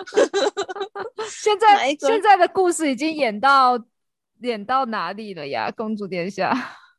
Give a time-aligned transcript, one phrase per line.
[1.28, 3.78] 现在现在的故事已经演到
[4.42, 5.70] 演到哪里了呀？
[5.70, 6.52] 公主殿下，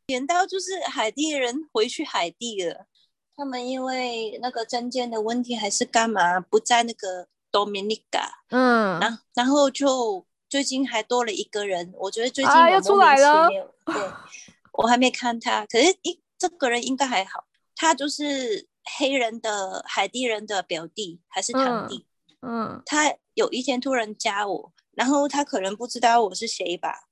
[0.06, 2.86] 演到就是海地人回去海地了。
[3.34, 8.28] 他们因为那个证件的问题还是干嘛不在那个 Dominica？
[8.50, 13.48] 嗯，然然后就最近还多了一个人，我觉得最近啊又出来了。
[13.86, 13.94] 对，
[14.74, 17.44] 我还没看他，可是一这个人应该还好。
[17.74, 22.06] 他就是黑人的海地人的表弟还是堂弟？
[22.42, 27.08] 嗯，他有一天突然加我，然后他可能不知道我是谁吧。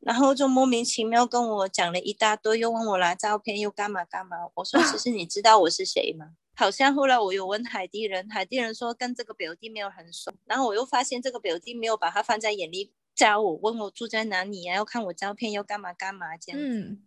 [0.00, 4.36] 然后就莫名其妙跟我讲了一大堆，又问我拿照片，又干嘛干嘛。
[4.54, 6.32] 我说 其实你知道我是谁吗？
[6.56, 10.30] 好像后来我有问海地人，海地人说跟这个表弟没有很熟。
[10.44, 16.98] 然后我又发现这个表弟没有把他放在眼里，加我问我住在哪里呀，要看我照片，要干嘛干嘛这样子。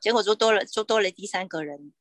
[0.00, 1.92] 结果就多了，就多了第三个人。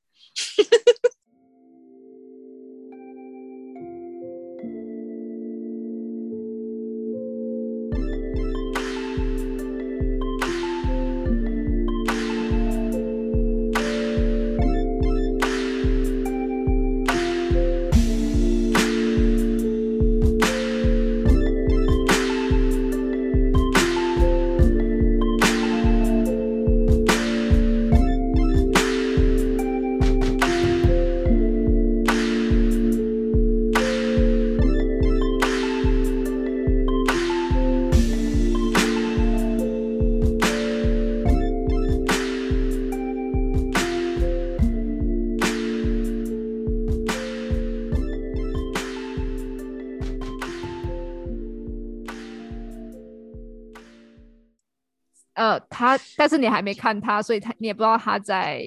[56.20, 58.62] 但是你还没看他，所以他你也不知道他在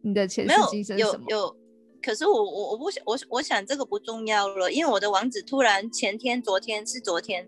[0.00, 1.26] 你的前世今生什么。
[1.28, 1.56] 有有，
[2.00, 7.46] 可是我我我不想我我想这个不重要了，因为我的王子突然前天昨天是昨天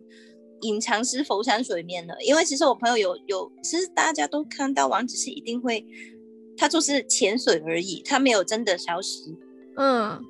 [0.61, 2.15] 隐藏是浮山水面了。
[2.21, 5.83] 因为其实我朋友有有，其实大家都看到王子是一定会，
[6.59, 9.35] 他就是潜水而已，他没有真的消失。
[9.79, 10.23] 嗯，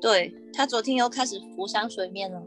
[0.00, 2.42] 对他昨天又开始浮上水面了。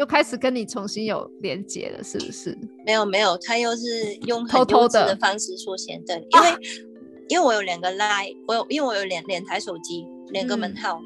[0.00, 2.56] 又开始跟你重新有连接了，是不是？
[2.86, 6.48] 没有没有，他又是用偷偷的方式出现的，因为
[7.28, 10.98] 因为我有两个 line，我有因为我有两两台手机，两个门号，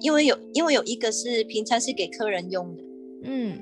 [0.00, 2.84] 因为有因为有一个是平常是给客人用的，
[3.24, 3.58] 嗯，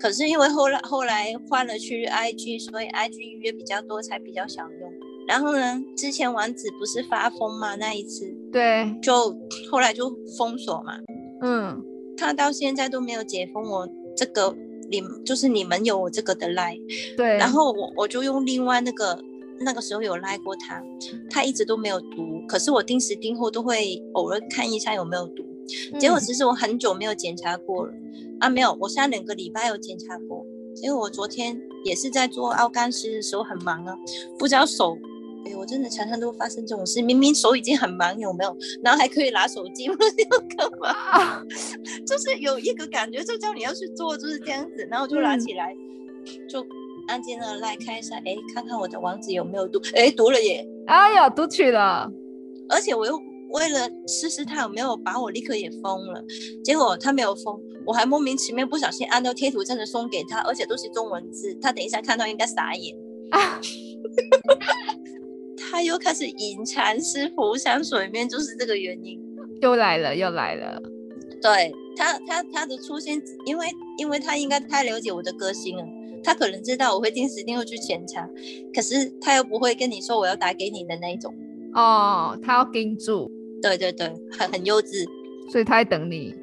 [0.00, 4.92] 可是因为后来后来换了去 IG，所以 IG 预约比较多，才比较想用。
[5.28, 9.32] 然后呢，之前王子不是发疯嘛，那一次，对，就
[9.70, 10.98] 后来就封锁嘛，
[11.42, 11.80] 嗯，
[12.16, 13.88] 他到现在都没有解封我。
[14.16, 14.54] 这个
[14.90, 16.76] 你就是你们有我这个的赖，
[17.16, 19.22] 对，然后我我就用另外那个
[19.60, 20.82] 那个时候有赖过他，
[21.30, 25.44] 他一直都没有读，可是我定时定候都会偶尔看一下有没有读，
[25.98, 27.92] 结果其实我很久没有检查过了。
[28.40, 30.44] 啊，没有，我现在两个礼拜有检查过，
[30.82, 33.94] 因为我昨天也是在做奥干师的时候很忙啊，
[34.38, 34.96] 不知道手。
[35.46, 38.56] 哎，我真的常常都发生这种事，明明手已经很忙，有没有？
[38.82, 41.42] 然后还可以拿手机，不知道干嘛，
[42.06, 44.86] 就是有一个感觉，就叫你要去做，就是这样子。
[44.90, 45.74] 然后我就拿起来，
[46.48, 46.64] 就
[47.08, 50.66] 安静的来看一下，哎，看看我的网址有没有读，哎，读了耶！
[50.86, 52.10] 哎呀，读取了，
[52.68, 53.18] 而且我又
[53.50, 56.22] 为了试试他有没有把我立刻也封了，
[56.62, 62.94] 结果他没有封，我还莫名其妙不小心按到贴图真的送给他，而且都是中文字，他等一下看到应该傻眼
[63.30, 63.60] 啊。
[65.70, 69.20] 他又开始隐藏式浮上水面，就是这个原因。
[69.60, 70.82] 又来了，又来了。
[71.40, 75.84] 对他，他他的出现，因为因为他应该太了解我的个性了，
[76.24, 78.28] 他可能知道我会定时定候去检查，
[78.74, 81.32] 可是他又不会跟你说我要打给你的那一种。
[81.74, 83.30] 哦，他要盯住。
[83.62, 85.06] 对对对，很很幼稚，
[85.50, 86.34] 所以他在等你。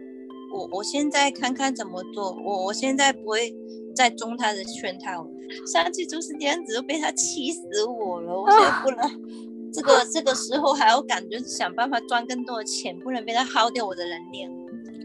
[0.53, 3.53] 我我现在看看怎么做，我我现在不会
[3.95, 5.27] 再中他的圈套。
[5.65, 8.41] 上次就是这样子，被他气死我了。
[8.41, 14.51] 我现在不能，这个这个时候还要感觉想办法赚更多的钱，不能被他耗掉我的能量，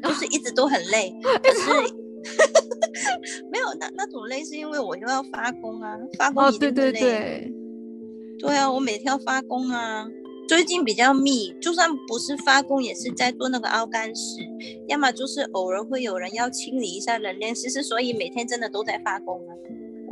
[0.03, 1.15] 就是一直都很累。
[1.23, 1.71] 可是
[3.51, 7.53] 没有那那种累，是因为我又要发工啊，发工一定累。
[8.39, 10.07] 对啊，我每天要发工啊。
[10.49, 14.41] 最近比较密，就算不是发工，也是在做那个凹干石，
[14.89, 17.55] 要么就是偶尔会有人要清理一下能量。
[17.55, 19.55] 其实所以每天真的都在发工啊。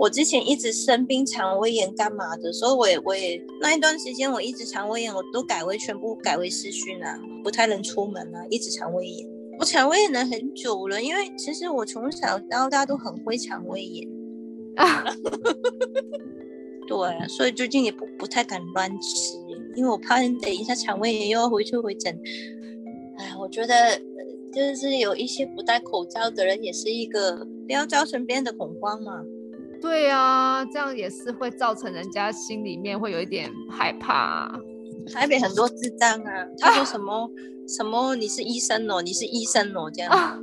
[0.00, 9.29] 我之前一直生病肠胃炎干嘛的，所以我也我也那一段时间我一直肠胃炎，我都改为全部改为视讯啊，不太能出门啊，一直肠胃炎。
[9.58, 14.08] 我肠胃炎了很久了，因为其实我从小到大都很会肠胃炎
[14.76, 15.05] 啊，
[16.88, 19.37] 对，所以最近也不不太敢乱吃，
[19.76, 22.19] 因为我怕等一下肠胃炎又要回去回诊。
[23.19, 24.00] 哎，我觉得
[24.50, 29.23] 就是有一些不戴口罩的人，也是一个不要造成别人的恐慌嘛。
[29.81, 34.59] 对啊，这样也是会造成人家心里面会有一点害怕、啊。
[35.12, 37.31] 台北很多智障啊，他说什么、
[37.67, 40.38] 什么你是医生哦，你是医生哦，这样、啊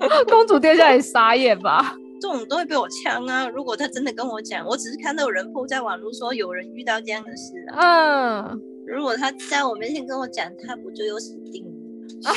[0.28, 1.96] 公主殿下也傻眼吧？
[2.20, 3.48] 这种都会被我呛啊。
[3.48, 8.48] 如果他真的跟我讲，我只是看到有人 po 在网络说有人遇到这样的事啊。
[8.50, 12.32] 嗯，如果他在我面前跟我讲，他不就有死定了？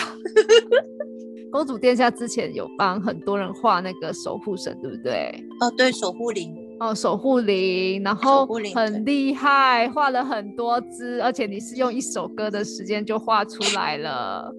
[1.54, 5.32] 公主殿下之前有帮很多人画那个守护神，对不对？
[5.60, 14.52] 哦，对，守护灵，哦，守护灵，然后很厉害，画了很多只，而且你是用一首歌的时间就画出来了。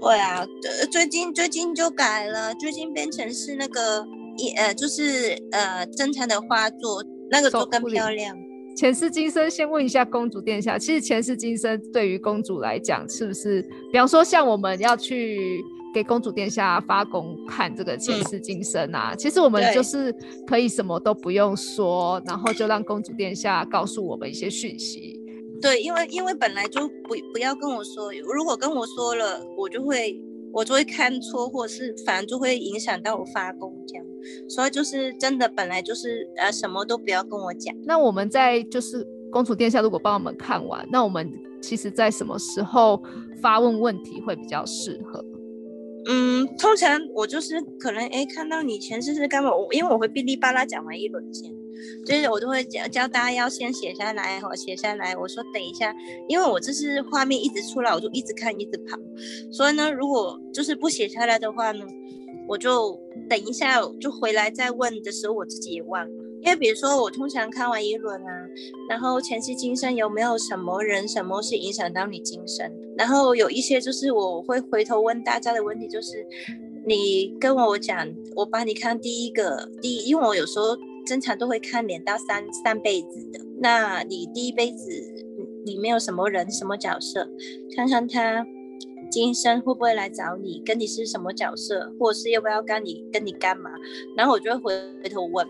[0.00, 4.02] 对啊，呃最近最近就改了，最近变成是那个
[4.38, 8.34] 一呃，就是呃正常的画作，那个就更漂亮。
[8.74, 13.60] 前世今生，先问一下公主殿下，其实前世今生对于公主来讲，是不是？
[13.92, 20.14] 比方说，像我们要去给公主殿下发功看这个前世今生啊，其实我们就是
[20.46, 25.20] 可以什么都不用说，然后就让公主殿下告诉我们一些讯息。
[25.60, 30.18] 对，因为因为本来就不不要跟我说，如果跟我说了，我就会
[30.52, 34.06] 我就会看错，或者是反正就会影响到我发功这样。
[34.48, 37.74] 所以就是真的本来就是呃什么都不要跟我讲。
[37.84, 43.02] 那我们在就是公主殿下如果帮我们看完，那我们其实在什么时候
[43.42, 45.24] 发问问题会比较适合？
[46.06, 51.52] 嗯，通常我就是可能哎看到你前世是干嘛，我因为我会哔哩吧啦讲完一轮先，
[52.06, 55.14] 就是我都会教教大家要先写下来，我写下来。
[55.14, 55.94] 我说等一下，
[56.28, 58.98] 因为我这是画面一直出来，我就一直看一直跑，
[59.52, 61.84] 所以呢，如果就是不写下来的话呢，
[62.48, 62.98] 我就
[63.28, 66.24] 等一下就回来再问的时候，我自己也忘了。
[66.40, 68.39] 因为比如说我通常看完一轮啊，
[68.88, 76.26] 然后前世今生有没有什么人什么是影响到你今生，然后有一些就是我会回头问大家的问题，就是
[76.86, 80.76] 你跟我讲，我帮你看第一个第一，因为我有时候
[81.06, 84.90] 正常都会看连到三三辈子的，那你第一辈子
[85.64, 87.28] 里面有什么人什么角色，
[87.76, 88.46] 看看他
[89.10, 93.70] 今生会不会来找你，跟你是什么角色，或者是要不要跟你跟你干嘛，
[94.16, 95.46] 然后我就会回回头问，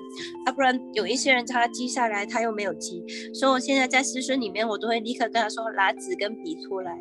[0.47, 3.05] 啊，不然有一些人他记下来，他又没有记，
[3.35, 6.97] 所以我现在在私讯里面，我都会立刻跟他说拿纸跟笔出来。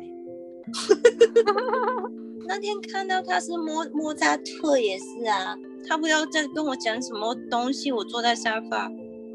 [2.46, 5.56] 那天看到他是莫莫扎特也是啊，
[5.88, 8.90] 他不知道在跟我讲什么东西，我坐在沙发，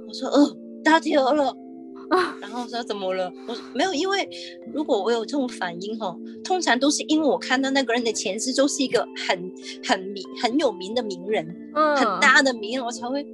[0.08, 1.58] 我说呃打铁了。
[2.42, 3.32] 然后我说怎么了？
[3.48, 4.28] 我说没有，因为
[4.74, 9.52] 如果我有这种反应哈，通常都是因为我看到那个人的前世就是一个很
[9.84, 13.26] 很名很有名的名人，嗯，很大的名人，我才会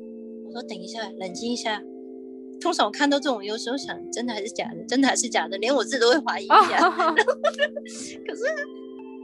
[0.46, 1.82] 我说等一下，冷静一下。
[2.60, 6.90] 通常我看到这种，有时候想真的还是假的，真的还是假的，连我自己都会怀疑一下。
[6.94, 8.44] 可是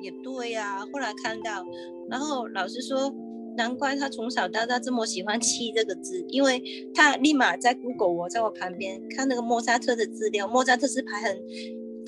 [0.02, 1.64] 也对呀、后来看到，
[2.10, 3.14] 然后老师说，
[3.58, 6.64] 难怪他从小到大这么喜欢“七”这个字，因为
[6.94, 11.38] 他立马在 Google 我在我旁边看那个莫扎特的资料，莫扎特是排很。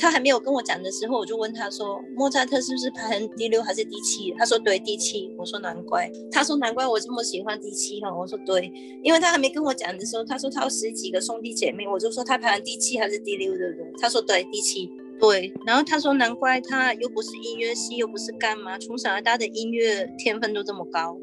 [0.01, 8.71] 他还没有跟我讲的时候，我就问他说：“莫扎特是不是排行第六还是第七？”他说：“对，第七。”我说：“难怪。”他说：“难怪我这么喜欢第七哈。”我说：“对，
[9.03, 13.91] 因为他还没跟我讲的时候，他说他有十几个兄弟姐妹，我就说他排行第七还是第六，的人？
[13.99, 21.19] 他说：“对，第七。”对，然后他说：“难怪他又不是音乐系，又不是干嘛，从小到大的音乐天分都这么高，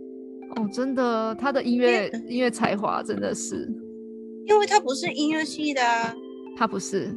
[0.56, 3.68] 哦，真的，他的音乐音乐才华真的是，
[4.46, 6.14] 因为他不是音乐系的啊。”
[6.56, 7.14] 他不是，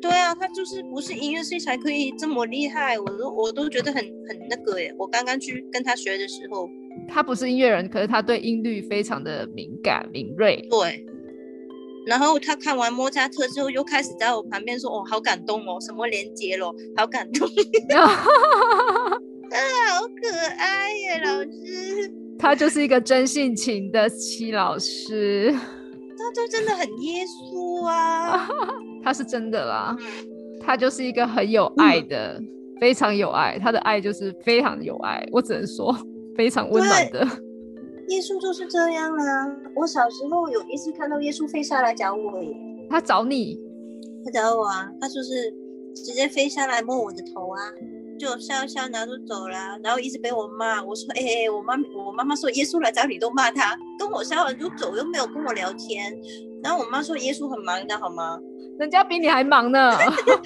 [0.00, 4.94] 对啊，他就是不是音乐系才可以这么厉害，我都我都觉得很很那个耶。
[4.98, 6.66] 我刚刚去跟他学的时候，
[7.06, 10.66] 他不是音乐人，可是他对音律非常的敏感敏锐。
[10.70, 11.04] 对，
[12.06, 17.46] 然后他看完莫扎特之后，又开始在我旁边说：“哦，好感动哦，什么连接咯，好感动，
[17.94, 18.06] 啊，
[19.90, 28.48] 好可爱耶，老师，他就是一个真性情的戚老师，他就真的很耶稣啊。
[29.02, 29.96] 他是真的啦，
[30.60, 32.40] 他就是一个很有爱的，
[32.80, 35.96] 非常有爱，他的爱就是非常有爱，我只能说
[36.36, 37.26] 非常温暖的。
[38.08, 39.46] 耶稣就是这样啊！
[39.76, 42.56] 我小时候有一次看到耶稣飞下来找我耶，
[42.88, 43.58] 他找你，
[44.24, 45.52] 他找我啊，他就是
[45.94, 47.60] 直接飞下来摸我的头啊，
[48.18, 50.82] 就笑笑，然后就走了，然后一直被我骂。
[50.82, 56.18] 我说：“哎、欸，我妈我妈妈说耶稣来找你都骂他，跟我笑完就走，又没有跟我聊天。”
[56.62, 58.38] 然后我妈说耶稣很忙的好吗？
[58.78, 59.92] 人家比你还忙呢。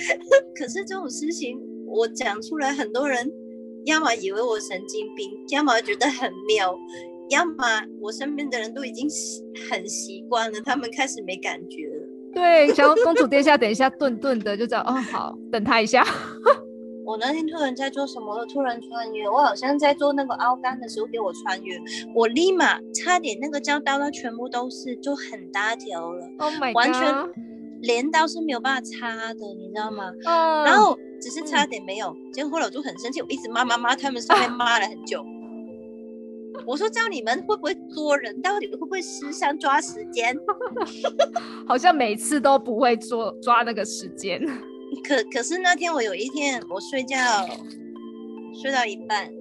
[0.54, 3.30] 可是这种事情我讲出来，很多人
[3.86, 6.78] 要么以为我神经病，要么觉得很妙。
[7.30, 7.54] 要么
[7.98, 9.08] 我身边的人都已经
[9.70, 12.08] 很习惯了，他们开始没感觉了。
[12.34, 16.04] 对，想要公主殿下等一下顿顿的就知道哦，好，等他一下。
[17.04, 21.76] 我那天突然在做什么，突然穿越，我好像在做那个凹干的时候给我穿越，
[22.14, 27.14] 我立马差点那个胶刀它全部都是就很大条了，Oh my god，完全
[27.82, 30.12] 镰刀是没有办法插的，你知道吗？
[30.24, 35.24] 嗯，然后只是差点没有，结果后来我就很生气，我一直骂骂骂，他们上面骂了很久。
[36.64, 38.40] 我说这样你们会不会捉人？
[38.40, 40.36] 到底会不会时常抓时间？
[41.66, 44.40] 好像每次都不会做抓那个时间。
[45.02, 47.16] 可可是那天我有一天我睡觉
[48.62, 49.32] 睡到一半，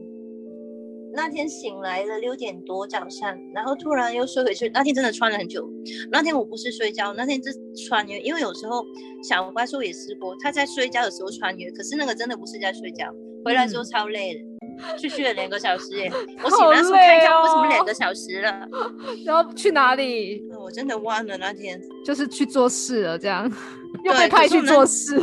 [1.13, 4.69] 那天醒来了六点多早上，然后突然又睡回去。
[4.73, 5.69] 那天真的穿了很久。
[6.11, 7.51] 那天我不是睡觉，那天是
[7.87, 8.19] 穿越。
[8.21, 8.85] 因为有时候
[9.21, 14.51] 小怪兽也试过，他在睡觉的时候穿越，可是那个真的不是在睡觉，回来之后超累的。
[14.97, 16.11] 去睡了两个小时耶！
[16.43, 18.67] 我醒来时候看一下为什么两个小时了，
[19.25, 20.41] 然后去哪里？
[20.57, 23.51] 我真的忘了那天，就是去做事了，这样
[24.05, 25.21] 又被派去做事。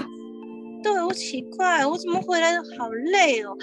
[0.82, 3.56] 对，我奇怪，我怎么回来的好累哦？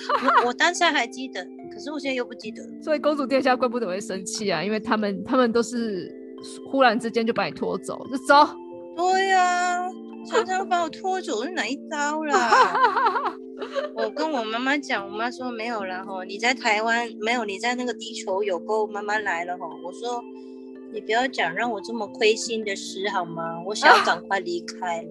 [0.43, 2.61] 我我当下还记得，可是我现在又不记得。
[2.81, 6.13] 所以公主殿下怪不得会生气啊，因为他们他们都是
[6.69, 8.47] 忽然之间就把你拖走，就走。
[8.95, 9.89] 对呀，
[10.27, 12.51] 常常把我拖走是哪一招啦？
[13.95, 19.65] 我跟我妈妈讲，我妈说没有了哈，你在台湾没有，你在那个地球有够，妈妈来了哈。
[19.83, 20.21] 我说
[20.95, 23.61] 你不要讲让我这么亏心的事好吗？
[23.65, 25.05] 我想要赶快离开。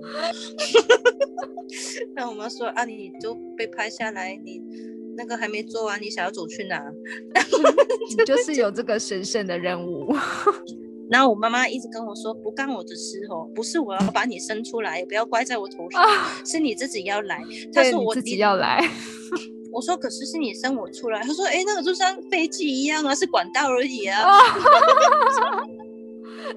[2.17, 4.63] 那我妈说啊，你都被拍下来，你
[5.15, 6.83] 那个还没做完，你想要走去哪？
[8.17, 10.11] 你就是有这个神圣的任务。
[11.11, 16.03] 然后我妈妈一直跟我说，不干我的事哦，不是我要把你生出来，也不要怪在我头上，
[16.47, 17.43] 是你自己要来。
[17.75, 18.81] 她说我自己要来。
[19.75, 21.21] 我说可是是你生我出来。
[21.23, 24.23] 他说哎，那个就像飞机一样啊，是管道而已啊。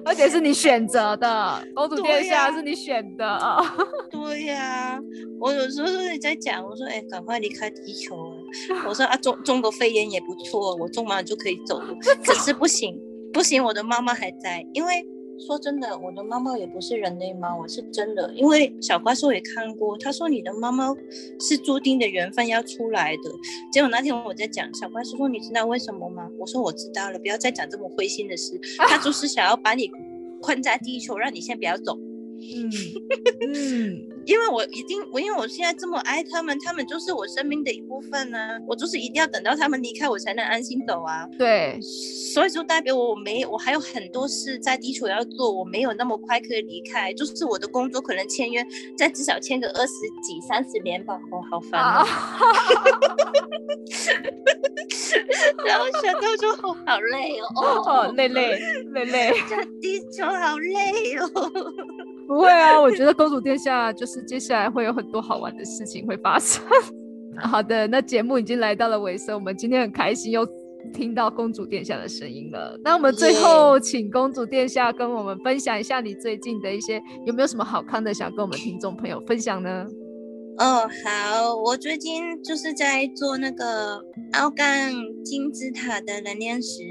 [0.04, 3.38] 而且是你选择的，公主殿下是你选的。
[4.10, 5.00] 对呀，
[5.40, 5.88] 我有时候
[6.20, 8.84] 在讲，我说哎，赶快离开地球啊。
[8.86, 11.94] 我说啊，中中国肺炎也不错，我中完就可以走了。
[12.24, 13.00] 可是不行。
[13.32, 14.64] 不行，我的妈妈还在。
[14.72, 15.04] 因为
[15.38, 18.32] 说真的，我的猫猫也不是人类猫，我是真的。
[18.34, 20.96] 因为小怪兽也看过，他说你的猫猫
[21.40, 23.22] 是注定的缘分要出来的。
[23.72, 26.28] 结果那天我在讲，小怪兽说你知道为什么吗？
[26.38, 28.60] 我说我知道了，不要再讲这么灰心的事。
[28.78, 29.90] 他就是想要把你
[30.42, 31.96] 困在地球，让你先不要走。
[32.40, 32.70] 嗯
[33.52, 38.38] 嗯， 因为我已经我因为我现在这么爱他们，他们就是我生命的一部分呢。
[38.66, 41.26] 我就是一定要等到他们离开，我才能安心走啊。
[41.38, 47.12] 对，所以就代表我没我还有很多事在地球要做，我没有那么快可以离开。
[47.12, 48.64] 就是我的工作可能签约
[48.96, 49.92] 再至少签个二十
[50.22, 51.14] 几三十年吧。
[51.32, 52.04] 哦，好烦啊！
[55.66, 58.58] 然后想到就好好累哦， 哦，累累
[58.92, 61.28] 累累，这地球好累哦。
[62.28, 66.62] 不会啊，我觉得公主殿下就是接下来会有很多好玩的事情会发生。
[67.40, 70.46] 好的，那节目已经来到了尾声，我们今天很开心又
[70.92, 72.78] 听到公主殿下的声音了。
[72.84, 79.86] 那我们最后请公主殿下跟我们分享一下你最近的一些有没有什么好看的想跟我们听众朋友分享呢？
[80.58, 84.92] 哦，好，我最近就是在做那个奥干
[85.24, 86.82] 金字塔的能量石，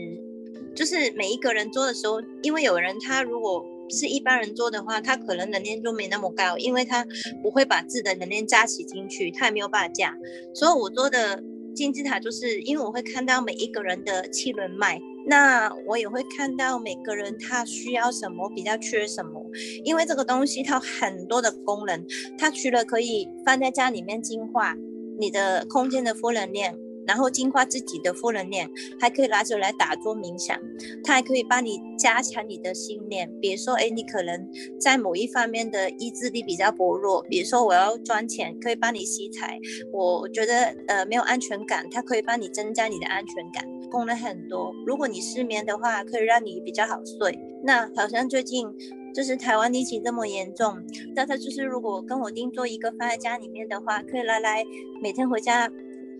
[0.75, 3.63] 就是每一个人做的时候，因为有人他如果。
[3.89, 7.05] 是一般人做的话，他可能能量就没那么高，因为他
[7.41, 10.15] 不会把自己的能量加起进去，他也没有办法加。
[10.53, 11.41] 所以我做的
[11.75, 19.45] 金字塔，就是因为我会看到每一个人的气轮脉，那我也会看到每个人他需要什么，比较缺什么。
[19.83, 22.05] 因为这个东西它有很多的功能，
[22.37, 24.75] 它除了可以放在家里面净化
[25.19, 26.75] 你的空间的负能量。
[27.07, 30.59] 然后净化自己的负能量，还可以拿着来打坐冥想，
[31.03, 33.31] 它还可以帮你加强你的信念。
[33.39, 34.47] 比如说，哎，你可能
[34.79, 39.57] 在某一方面的意志力比较薄弱，比如说我要赚钱，可以帮你吸财。
[39.93, 44.73] 我觉得呃没有安全感，它可以帮你增加你的安全感，功能很多。
[44.85, 47.39] 如果你失眠的话，可以让你比较好睡。
[47.63, 48.67] 那好像最近
[49.13, 50.77] 就是台湾疫情这么严重，
[51.15, 54.63] 那它就是如果跟我定做一个放在家里面的话，可以拿来
[55.01, 55.71] 每天回家。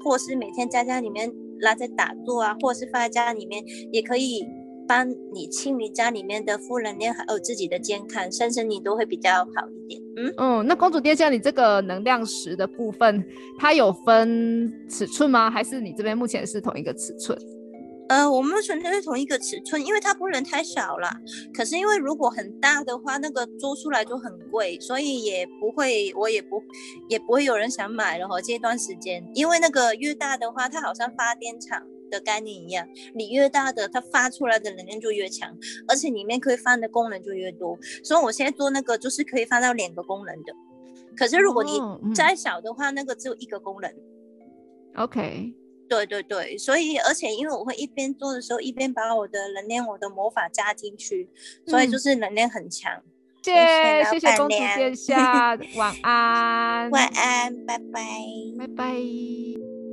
[0.03, 4.45] 或是每天在家里面拉在打坐啊，或者是放在家里面，也可以
[4.87, 10.01] 帮你清理家里面的负能量，还有自己的健康，身身你都会比较好一点。
[10.15, 13.23] 嗯嗯，那公主殿下，你这个能量石的部分，
[13.59, 15.49] 它有分尺寸吗？
[15.49, 17.37] 还是你这边目前是同一个尺寸？
[18.09, 21.09] 呃，我们纯粹是同一个尺寸，因为它不能太小了。
[21.53, 26.63] 可是因为如果很大的话，那个做出来就很贵，所以也不会，我也不
[27.09, 28.39] 也不会有人想买了哈。
[28.41, 37.77] 这段时间，因为那个越大的话，它好像发电厂的概念一样，你越大的，它发出来的能量就越强，而且里面可以放的功能就越多。
[38.03, 40.53] 所以我现在做那个就是可以放到两个功能的。
[41.17, 41.81] 可是如果你
[42.13, 43.91] 再小的话，那个只有一个功能。
[44.95, 45.53] OK，
[45.87, 51.29] 对对对，所以而且因为我会一边做的时候，一边把我的能量、我的魔法加进去，
[51.65, 53.01] 所以就嗯是能量很强。
[53.43, 58.01] 谢谢老谢谢公主殿下， 晚安，晚安，拜拜。
[58.59, 59.86] 拜拜。